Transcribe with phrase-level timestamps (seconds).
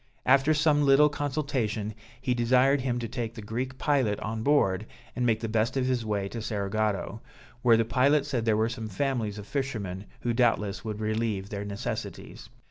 [0.25, 5.27] After some little consultation, he desired him to take the Greek pilot on board, and
[5.27, 7.21] make the best of his way to Cerigotto,
[7.61, 11.65] where the pilot said there were some families of fishermen, who doubtless would relieve their
[11.65, 12.49] necessities.